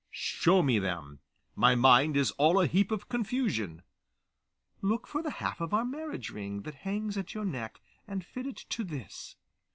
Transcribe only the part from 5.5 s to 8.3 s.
of our marriage ring, that hangs at your neck, and